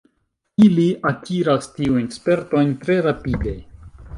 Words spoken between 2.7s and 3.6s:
tre rapide.